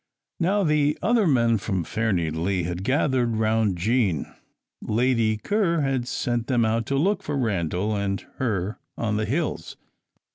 [0.39, 4.33] Now the other men from Fairnilee had gathered round Jean.
[4.81, 9.77] Lady Ker had sent them out to look for Randal and her on the hills.